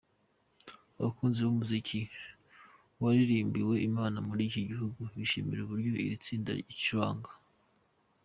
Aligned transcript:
Abakunzi 0.97 1.39
b’umuziki 1.41 1.99
waririmbiwe 3.01 3.75
Imana 3.89 4.17
muri 4.27 4.41
iki 4.49 4.61
gihugu 4.69 5.01
bishimiye 5.17 5.61
uburyo 5.65 5.91
iri 6.05 6.17
tsinda 6.23 6.49
ricuranga. 6.59 7.31